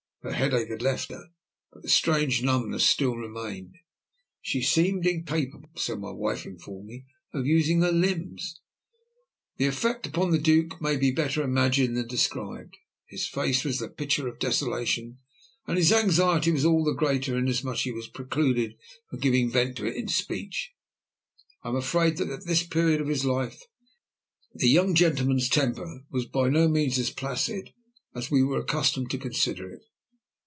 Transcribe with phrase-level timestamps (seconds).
[0.23, 1.29] Her headache had left her,
[1.73, 3.77] but the strange numbness still remained.
[4.39, 8.61] She seemed incapable, so my wife informed me, of using her limbs.
[9.57, 12.77] The effect upon the Duke may be better imagined than described.
[13.07, 15.17] His face was the picture of desolation,
[15.65, 18.77] and his anxiety was all the greater inasmuch as he was precluded
[19.09, 20.71] from giving vent to it in speech.
[21.63, 23.63] I am afraid that, at this period of his life,
[24.53, 27.73] the young gentleman's temper was by no means as placid
[28.13, 29.81] as we were accustomed to consider it.